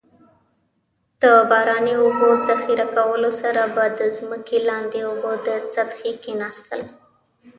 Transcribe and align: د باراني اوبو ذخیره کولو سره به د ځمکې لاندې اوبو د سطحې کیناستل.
د 1.21 1.23
باراني 1.49 1.93
اوبو 2.03 2.27
ذخیره 2.47 2.87
کولو 2.95 3.31
سره 3.41 3.61
به 3.75 3.85
د 3.99 4.01
ځمکې 4.17 4.57
لاندې 4.69 4.99
اوبو 5.09 5.31
د 5.45 5.47
سطحې 5.75 6.11
کیناستل. 6.23 6.81